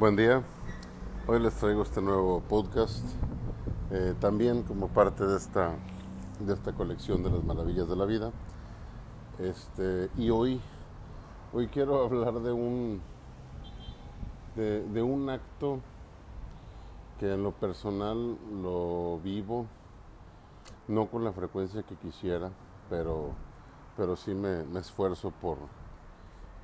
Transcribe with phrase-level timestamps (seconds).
[0.00, 0.42] Buen día,
[1.26, 3.04] hoy les traigo este nuevo podcast,
[3.90, 5.74] eh, también como parte de esta,
[6.38, 8.32] de esta colección de las maravillas de la vida.
[9.38, 10.58] Este, y hoy,
[11.52, 13.02] hoy quiero hablar de un,
[14.56, 15.80] de, un acto
[17.18, 19.66] que en lo personal lo vivo,
[20.88, 22.50] no con la frecuencia que quisiera,
[22.88, 23.32] pero,
[23.98, 25.58] pero sí me, me esfuerzo por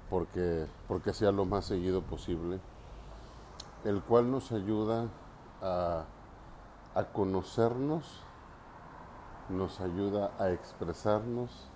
[0.09, 2.61] porque, porque sea lo más seguido posible
[3.87, 5.09] el cual nos ayuda
[5.63, 6.05] a,
[7.13, 8.05] conocernos,
[9.49, 11.69] nos ayuda a expresarnos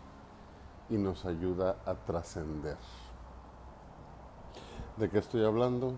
[0.88, 2.78] y nos ayuda a trascender.
[4.96, 5.94] ¿De qué estoy hablando?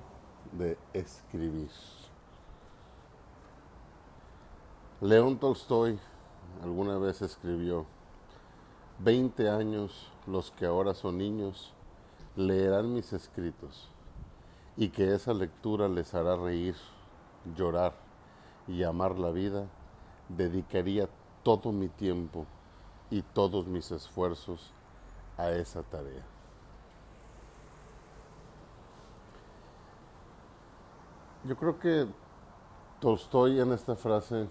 [0.53, 1.71] De escribir.
[5.01, 5.99] León Tolstoy
[6.63, 7.87] alguna vez escribió,
[8.99, 11.73] 20 años los que ahora son niños
[12.37, 13.93] leerán mis escritos
[14.77, 16.77] y que esa lectura les hará reír,
[17.57, 17.93] llorar
[18.67, 19.67] y amar la vida,
[20.29, 21.09] dedicaría
[21.43, 22.47] todo mi tiempo
[23.11, 24.73] y todos mis esfuerzos
[25.37, 26.25] a esa tarea.
[31.45, 32.07] Yo creo que
[33.01, 34.47] Tolstoy en esta frase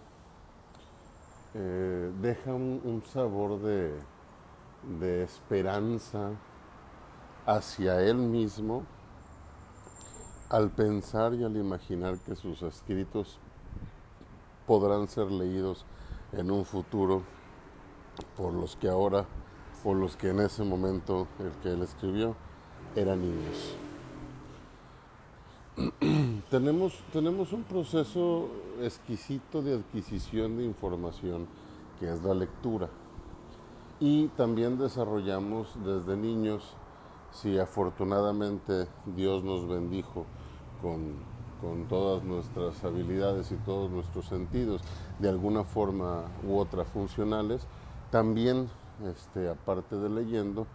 [1.53, 3.97] eh, deja un, sabor de,
[4.99, 6.31] de esperanza
[7.45, 8.83] hacia él mismo
[10.51, 13.39] al pensar y al imaginar que sus escritos
[14.67, 15.85] podrán ser leídos
[16.33, 17.21] en un futuro
[18.35, 19.25] por los que ahora,
[19.81, 22.35] por los que en ese momento el que él escribió,
[22.97, 23.77] eran niños.
[26.49, 28.49] tenemos, tenemos un proceso
[28.81, 31.47] exquisito de adquisición de información
[31.97, 32.89] que es la lectura.
[34.01, 36.73] Y también desarrollamos desde niños,
[37.31, 40.25] si afortunadamente Dios nos bendijo
[40.81, 41.31] con,
[41.89, 44.81] todas nuestras habilidades y todos nuestros sentidos,
[45.19, 47.67] de alguna forma u otra funcionales,
[48.09, 48.67] también,
[49.05, 50.65] este, aparte de leyendo,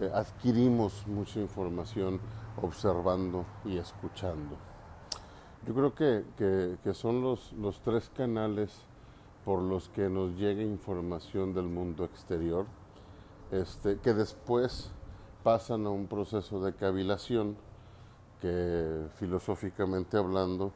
[0.00, 2.20] eh, adquirimos mucha información
[2.60, 4.56] observando y escuchando.
[5.66, 8.72] Yo creo que, que, son los, los, tres canales
[9.44, 12.66] por los que nos llega información del mundo exterior,
[13.50, 14.90] este, que después
[15.42, 17.56] pasan a un proceso de cavilación
[18.40, 20.72] que filosóficamente hablando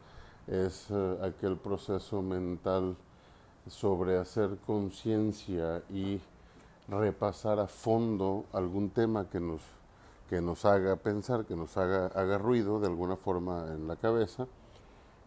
[0.46, 2.96] es eh, aquel proceso mental
[3.68, 6.20] sobre hacer conciencia y
[6.88, 9.60] repasar a fondo algún tema que nos,
[10.28, 14.46] que nos haga pensar, que nos haga, haga ruido de alguna forma en la cabeza,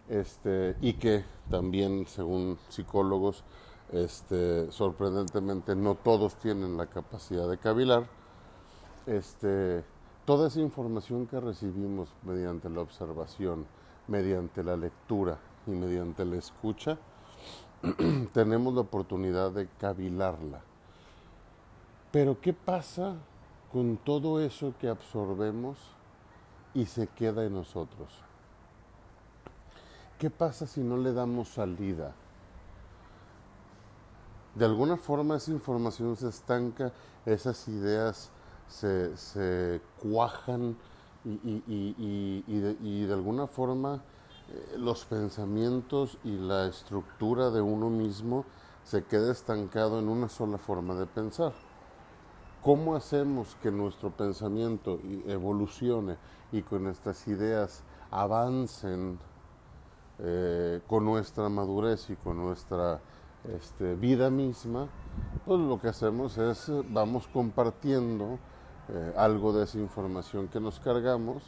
[0.10, 3.44] este, y que también, según psicólogos,
[3.92, 8.08] este, sorprendentemente no todos tienen la capacidad de cavilar,
[9.06, 9.84] este,
[10.26, 13.66] Toda esa información que recibimos mediante la observación,
[14.08, 16.98] mediante la lectura y mediante la escucha,
[18.34, 20.62] tenemos la oportunidad de cavilarla.
[22.14, 23.16] Pero ¿qué pasa
[23.74, 25.78] con todo eso que absorbemos
[26.74, 28.14] y se queda en nosotros?
[30.18, 32.14] ¿Qué pasa si no le damos salida?
[34.56, 36.94] De alguna forma esa información se estanca,
[37.26, 38.32] esas ideas
[38.74, 40.76] se, cuajan
[41.24, 44.02] y, de, alguna forma
[44.50, 48.46] eh, los pensamientos y la estructura de uno mismo
[48.84, 51.54] se queda estancado en una sola forma de pensar.
[52.62, 56.18] ¿Cómo hacemos que nuestro pensamiento evolucione
[56.52, 59.20] y con nuestras ideas avancen
[60.20, 63.02] eh, con nuestra madurez y con nuestra
[63.56, 64.88] este, vida misma?
[65.46, 68.40] Pues lo que hacemos es vamos compartiendo
[68.90, 71.44] eh, algo de esa información que nos cargamos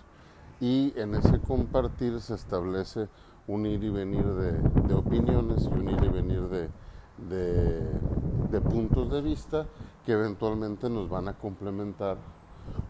[0.61, 3.09] y en ese compartir se establece
[3.47, 6.69] un ir y venir de, opiniones y un ir y venir de,
[8.49, 9.65] de, puntos de vista
[10.05, 12.17] que eventualmente nos van a complementar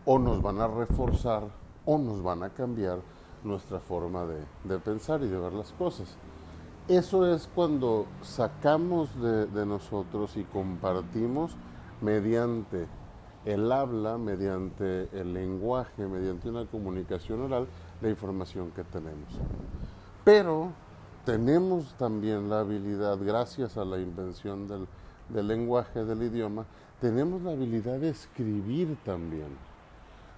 [0.06, 1.44] o nos van a reforzar
[1.86, 3.00] o nos van a cambiar
[3.44, 6.16] nuestra forma de, pensar y de ver las cosas.
[6.88, 11.56] Eso es cuando sacamos de nosotros y compartimos
[12.02, 12.88] mediante
[13.46, 17.68] el habla mediante el lenguaje, mediante una comunicación oral,
[18.02, 19.30] la información que tenemos.
[20.24, 20.72] Pero
[21.26, 26.66] tenemos también la habilidad, gracias a la invención del, lenguaje, del idioma,
[27.00, 29.50] tenemos la habilidad de escribir también.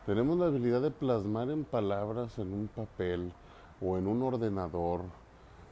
[0.05, 3.31] Tenemos la habilidad de plasmar en palabras, en un papel
[3.81, 5.01] o en un ordenador,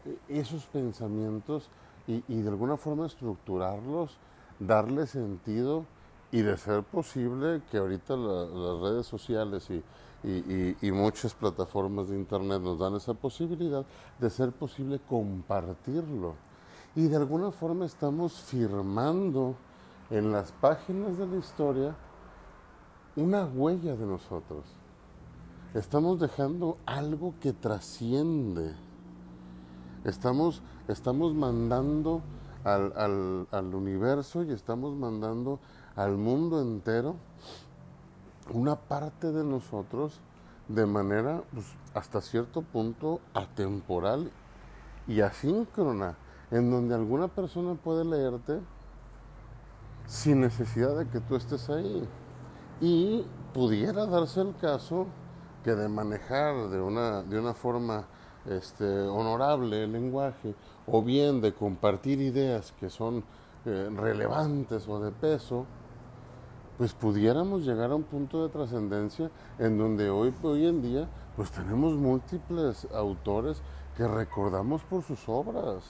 [0.05, 1.69] e, esos pensamientos
[2.07, 4.17] y, y de alguna forma estructurarlos,
[4.59, 5.85] darle sentido
[6.35, 9.81] y de ser posible que ahorita las redes sociales y,
[10.81, 13.85] y, muchas plataformas de Internet nos dan esa posibilidad
[14.19, 16.33] de ser posible compartirlo.
[16.93, 19.55] Y de alguna forma estamos firmando
[20.09, 21.95] en las páginas de la historia
[23.15, 24.65] una huella de nosotros.
[25.73, 28.73] Estamos dejando algo que trasciende.
[30.03, 32.23] Estamos, estamos mandando
[32.65, 35.61] al, al universo y estamos mandando
[35.95, 37.15] al mundo entero
[38.53, 40.19] una parte de nosotros
[40.67, 44.31] de manera pues, hasta cierto punto atemporal
[45.07, 46.15] y asíncrona,
[46.51, 48.59] en donde alguna persona puede leerte
[50.07, 52.07] sin necesidad de que tú estés ahí.
[52.81, 55.07] Y pudiera darse el caso
[55.63, 58.05] que de manejar de una, de una forma
[58.45, 60.53] este, honorable el lenguaje,
[60.85, 63.23] o bien de compartir ideas que son
[63.65, 65.65] eh, relevantes o de peso,
[66.77, 71.51] pues pudiéramos llegar a un punto de trascendencia en donde hoy, hoy en día pues
[71.51, 73.61] tenemos múltiples autores
[73.95, 75.83] que recordamos por sus obras.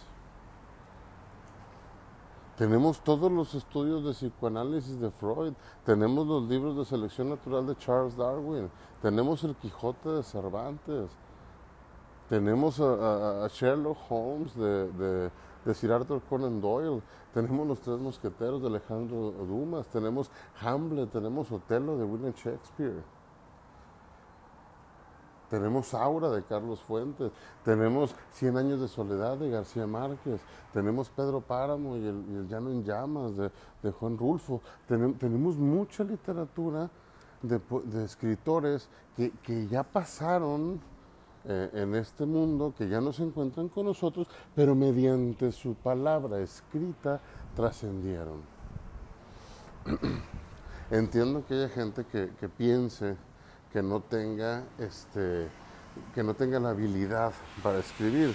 [2.58, 5.54] Tenemos todos los estudios de psicoanálisis de Freud,
[5.84, 8.70] tenemos los libros de selección natural de Charles Darwin,
[9.02, 11.10] tenemos el Quijote de Cervantes,
[12.30, 15.32] tenemos a, Sherlock Holmes de de
[15.74, 17.02] Sir Arthur Conan Doyle,
[17.34, 20.30] tenemos Los Tres Mosqueteros de Alejandro Dumas, tenemos
[20.62, 23.04] Hamlet, tenemos Otelo de William Shakespeare,
[25.50, 27.32] tenemos Aura de Carlos Fuentes,
[27.64, 30.42] tenemos Cien Años de Soledad de García Márquez,
[30.74, 36.90] tenemos Pedro Páramo y el, Llano en Llamas de, Juan Rulfo, tenemos mucha literatura
[37.42, 40.80] de, escritores que, que ya pasaron
[41.48, 46.40] eh, en este mundo que ya no se encuentran con nosotros, pero mediante su palabra
[46.40, 47.20] escrita
[47.56, 48.42] trascendieron.
[50.90, 53.16] Entiendo que haya gente que, que, piense
[53.72, 55.48] que no tenga este
[56.14, 57.32] que no tenga la habilidad
[57.64, 58.34] para escribir,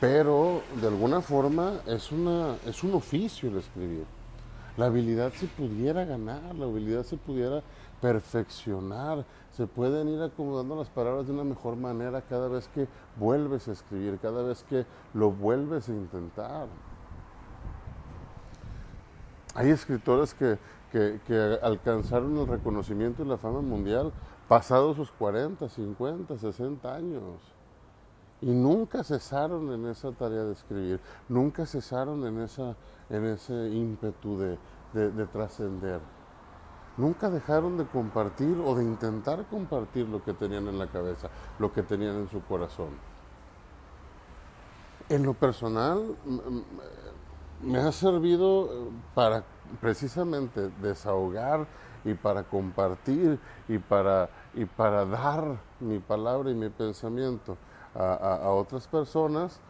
[0.00, 4.06] pero de alguna forma es una es un oficio el escribir.
[4.78, 7.62] La habilidad se pudiera ganar, la habilidad se pudiera
[8.00, 12.86] perfeccionar, se pueden ir acomodando las palabras de una mejor manera cada vez que
[13.16, 16.68] vuelves a escribir, cada vez que lo vuelves a intentar.
[19.54, 20.58] Hay escritores que,
[20.92, 24.12] que, alcanzaron el reconocimiento y la fama mundial
[24.46, 27.22] pasados sus 40, 50, 60 años.
[28.40, 32.76] Y nunca cesaron en esa tarea de escribir, nunca cesaron en, esa,
[33.10, 36.00] en ese ímpetu de trascender
[36.98, 41.28] nunca dejaron de compartir o de intentar compartir lo que tenían en la cabeza,
[41.58, 42.88] lo que tenían en su corazón.
[45.08, 46.16] En lo personal,
[47.62, 49.42] me ha servido eh, para
[49.80, 51.66] precisamente desahogar
[52.04, 57.56] y para compartir y para, y para dar mi palabra y mi pensamiento
[57.94, 59.60] a otras personas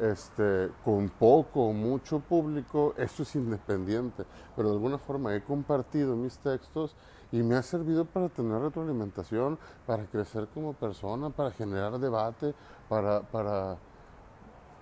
[0.00, 6.16] este, con poco o mucho público, esto es independiente, pero de alguna forma he compartido
[6.16, 6.94] mis textos
[7.32, 12.54] y me ha servido para tener retroalimentación, para crecer como persona, para generar debate,
[12.88, 13.76] para, para,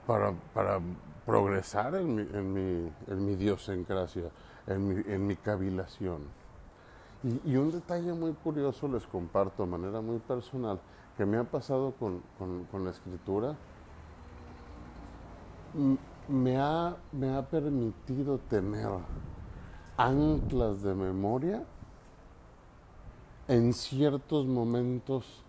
[0.06, 0.80] para,
[1.24, 4.30] progresar en mi, en mi, en mi idiosincrasia,
[4.66, 6.20] en mi, en mi cavilación.
[7.46, 10.78] Y, un detalle muy curioso les comparto de manera muy personal
[11.16, 12.20] que me ha pasado con,
[12.70, 13.56] con la escritura
[16.28, 18.88] me ha, me ha permitido tener
[19.96, 21.64] anclas de memoria
[23.48, 25.44] en ciertos momentos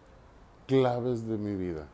[0.68, 1.88] claves de mi vida.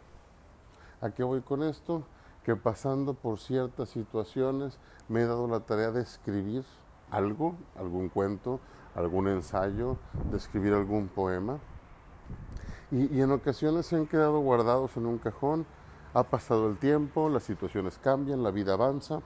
[1.02, 2.04] ¿A qué voy con esto?
[2.44, 6.64] Que pasando por ciertas situaciones me he dado la tarea de escribir
[7.12, 8.60] algo, algún cuento,
[8.96, 9.98] algún ensayo,
[10.32, 11.60] de escribir algún poema.
[12.90, 15.66] Y, y en ocasiones se han quedado guardados en un cajón
[16.14, 19.22] ha pasado el tiempo, las situaciones cambian, la vida avanza,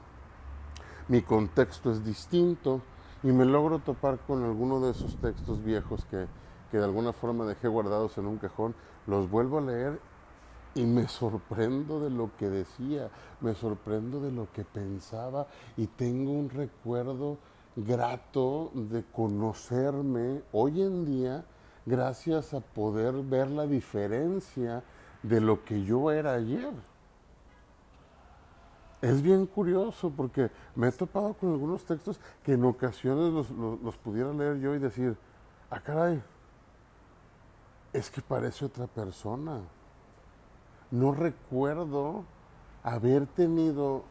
[1.07, 2.81] mi contexto es distinto
[3.23, 6.27] y me logro topar con alguno de esos textos viejos que,
[6.71, 8.75] que de alguna forma dejé guardados en un cajón,
[9.07, 9.99] los vuelvo a leer
[10.75, 16.31] y me sorprendo de lo que decía, me sorprendo de lo que pensaba y tengo
[16.31, 17.37] un recuerdo
[17.75, 21.45] grato de conocerme hoy en día
[21.85, 24.83] gracias a poder ver la diferencia
[25.27, 26.73] de lo que yo era ayer.
[29.01, 34.31] Es bien curioso porque me he topado con algunos textos que en ocasiones los, pudiera
[34.33, 35.15] leer yo y decir,
[35.69, 36.21] ah caray,
[37.93, 39.61] es que parece otra persona.
[40.91, 42.23] No recuerdo
[42.83, 44.03] haber tenido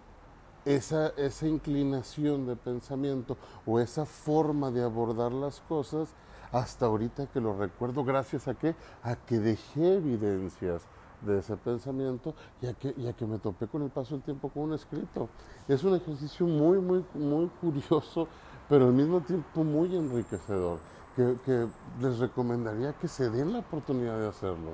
[0.64, 6.08] esa, esa inclinación de pensamiento o esa forma de abordar las cosas
[6.52, 8.76] hasta ahorita que lo recuerdo, gracias a qué?
[9.02, 10.82] A que dejé evidencias
[11.24, 14.64] de ese pensamiento y a, que, que me topé con el paso del tiempo con
[14.64, 15.28] un escrito.
[15.68, 18.28] Es un ejercicio muy, muy, muy curioso,
[18.68, 20.78] pero al mismo tiempo muy enriquecedor,
[21.16, 21.66] que, que
[22.00, 24.72] les recomendaría que se den la oportunidad de hacerlo.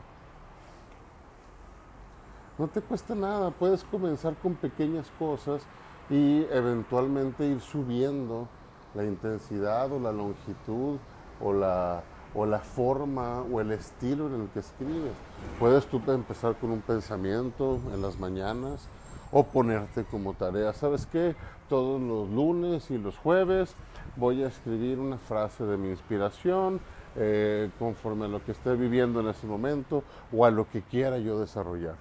[2.59, 5.63] No te cuesta nada, puedes comenzar con pequeñas cosas
[6.11, 8.49] y eventualmente ir subiendo
[8.95, 10.99] la intensidad o la longitud
[11.41, 12.03] o la,
[12.35, 15.13] o la forma o el estilo en el que escribes.
[15.59, 18.89] Puedes tú empezar con un pensamiento en las mañanas
[19.33, 21.37] o ponerte como tarea, ¿sabes qué?
[21.69, 23.75] Todos los lunes y los jueves
[24.17, 26.81] voy a escribir una frase de mi inspiración
[27.17, 31.19] eh, conforme a lo que esté viviendo en ese momento o a lo que quiera
[31.19, 31.97] yo desarrollar.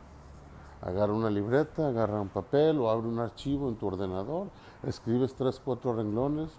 [0.81, 4.47] Agarra una libreta, agarra un papel o abre un archivo en tu ordenador,
[4.83, 6.51] escribes tres, cuatro renglones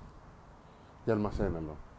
[1.07, 1.90] y almacénalo.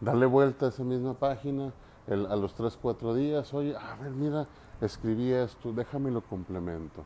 [0.00, 1.72] Dale vuelta a esa misma página
[2.08, 3.52] a los tres, cuatro días.
[3.52, 4.46] Oye, a ver, mira,
[4.80, 7.04] escribí esto, déjame lo complemento.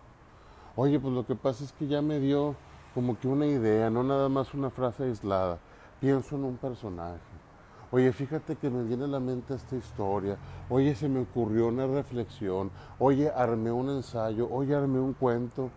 [0.77, 2.55] Oye, pues lo que pasa es que ya me dio
[2.95, 5.59] como que una idea, no nada más una frase aislada.
[6.01, 7.21] Pienso en un personaje.
[7.91, 10.37] Oye, fíjate que me viene a la mente esta historia.
[10.71, 12.71] Oye, se me ocurrió una reflexión.
[12.99, 14.49] Oye, armé un ensayo.
[14.51, 15.71] Oye, armé un cuento.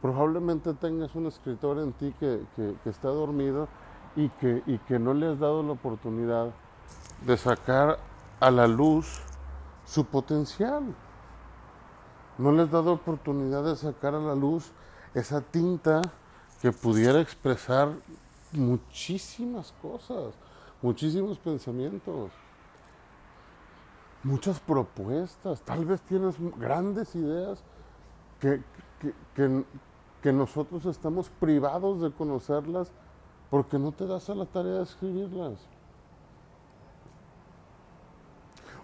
[0.00, 2.40] Probablemente tengas un escritor en ti que,
[2.86, 3.68] está dormido
[4.16, 6.50] y que, y que no le has dado la oportunidad
[7.24, 7.98] de sacar
[8.40, 9.20] a la luz
[9.84, 10.94] su potencial.
[12.38, 14.72] No le has dado oportunidad de sacar a la luz
[15.14, 16.00] esa tinta
[16.62, 17.92] que pudiera expresar
[18.52, 20.34] muchísimas cosas
[20.82, 22.30] muchísimos pensamientos,
[24.22, 27.62] muchas propuestas, tal vez tienes grandes ideas
[28.40, 28.62] que,
[30.22, 32.92] que, nosotros estamos privados de conocerlas
[33.50, 35.58] porque no te das a la tarea de escribirlas.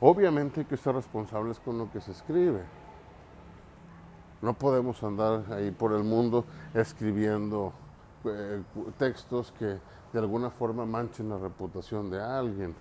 [0.01, 2.65] Obviamente hay que ser responsables con lo que se escribe.
[4.43, 6.45] No podemos andar ahí por el mundo
[6.75, 7.73] escribiendo
[8.25, 8.63] eh,
[8.99, 9.79] textos que
[10.13, 12.75] de alguna forma manchen la reputación de alguien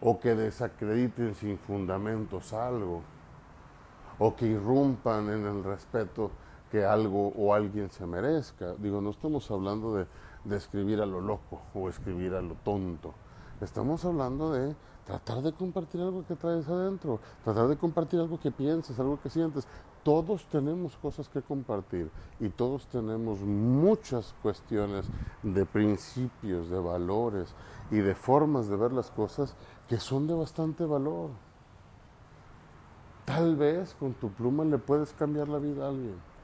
[0.00, 3.02] o que desacrediten sin fundamentos algo
[4.18, 6.30] o que irrumpan en el respeto
[6.70, 8.74] que algo o alguien se merezca.
[8.78, 10.06] Digo, no estamos hablando de,
[10.48, 13.14] de escribir a lo loco o escribir a lo tonto.
[13.60, 14.74] Estamos hablando de
[15.06, 19.30] tratar de compartir algo que traes adentro, tratar de compartir algo que piensas, algo que
[19.30, 19.66] sientes.
[20.02, 25.06] Todos tenemos cosas que compartir y todos tenemos muchas cuestiones
[25.42, 27.54] de principios, de valores
[27.90, 29.54] y de formas de ver las cosas
[29.88, 31.30] que son de bastante valor.
[33.24, 36.35] Tal vez con tu pluma le puedes cambiar la vida a alguien.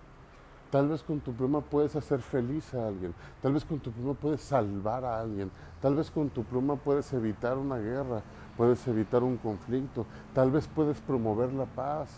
[0.73, 3.15] Tal vez con tu pluma puedes hacer feliz a alguien.
[3.41, 5.53] Tal vez con tu pluma puedes salvar a alguien.
[5.81, 8.23] Tal vez con tu pluma puedes evitar una guerra
[8.57, 12.11] puedes evitar un conflicto, tal vez puedes promover la paz,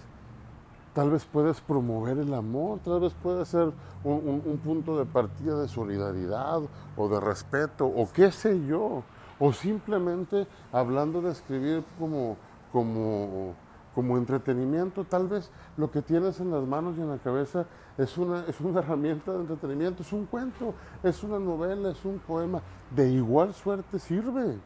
[0.92, 5.68] tal vez puedes promover el amor, tal vez puede ser un, punto de partida de
[5.68, 6.61] solidaridad
[6.96, 9.02] o de respeto o qué sé yo,
[9.38, 12.37] o simplemente hablando de escribir como,
[12.73, 13.54] como,
[13.94, 18.18] como entretenimiento, tal vez lo que tienes en las manos y en la cabeza es
[18.18, 22.60] una, es una herramienta de entretenimiento, es un cuento, es una novela, es un poema,
[22.90, 24.58] de igual suerte sirve.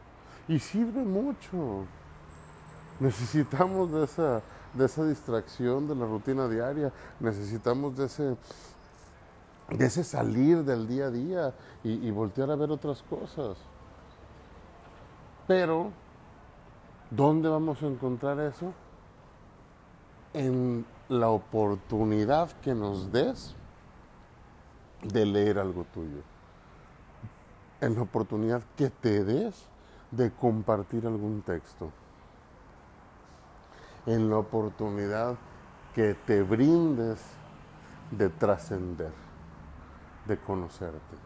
[0.47, 1.85] Y sirve mucho.
[2.99, 4.41] Necesitamos de esa,
[4.73, 8.35] de esa distracción de la rutina diaria, necesitamos de ese,
[9.69, 13.57] de ese salir del día a día y, y voltear a ver otras cosas.
[15.47, 15.91] Pero,
[17.11, 18.73] ¿dónde vamos a encontrar eso?
[20.39, 23.53] En la oportunidad que nos des
[25.03, 26.21] de leer algo tuyo.
[27.81, 29.53] En la oportunidad que te des
[30.11, 31.91] de compartir algún texto,
[34.05, 35.35] en la oportunidad
[35.93, 37.19] que te brindes
[38.11, 39.11] de trascender,
[40.25, 41.17] de conocerte.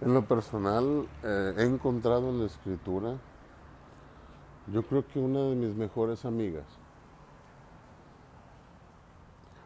[0.00, 3.16] En lo personal, eh, he encontrado en la escritura,
[4.66, 6.64] yo creo que una de mis mejores amigas,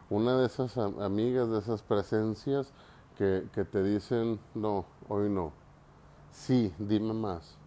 [0.09, 2.73] una de esas amigas, de esas presencias
[3.17, 5.51] que, te dicen, no, hoy no.
[6.31, 7.57] Sí, dime más.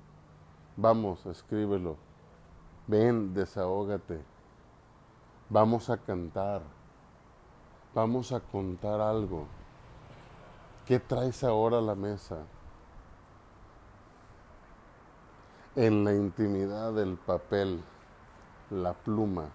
[0.77, 1.97] Vamos, escríbelo.
[2.87, 4.23] Ven, desahógate.
[5.51, 6.62] Vamos a cantar.
[7.95, 9.47] Vamos a contar algo.
[10.87, 12.39] ¿Qué traes ahora a la mesa?
[15.75, 17.83] En la intimidad del papel,
[18.69, 19.47] la pluma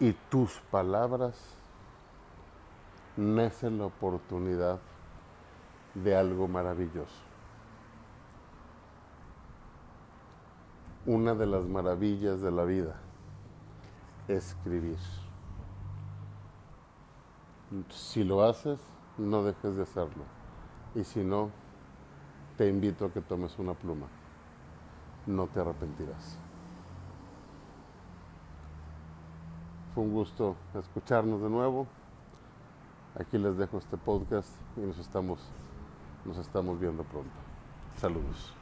[0.00, 1.36] y tus palabras
[3.16, 4.80] nace la oportunidad
[5.94, 7.14] de algo maravilloso.
[11.06, 12.96] Una de las maravillas de la vida,
[14.26, 14.98] escribir.
[17.90, 18.80] Si lo haces,
[19.16, 20.24] no dejes de hacerlo.
[20.96, 21.50] Y si no,
[22.58, 24.08] te invito a que tomes una pluma.
[25.26, 26.38] No te arrepentirás.
[29.94, 31.86] Fue un gusto escucharnos de nuevo.
[33.18, 35.40] Aquí les dejo este podcast y nos estamos,
[36.24, 37.30] nos estamos viendo pronto.
[37.98, 38.55] Saludos.